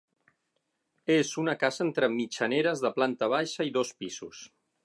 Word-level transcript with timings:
És 1.15 1.33
una 1.43 1.55
casa 1.65 1.85
entre 1.87 2.11
mitjaneres 2.15 2.85
de 2.87 2.93
planta 2.99 3.33
baixa 3.37 3.71
i 3.73 3.79
dos 3.81 3.97
pisos. 4.03 4.45